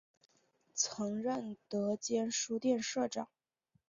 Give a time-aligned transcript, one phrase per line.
[0.73, 3.27] 曾任德间书店社长。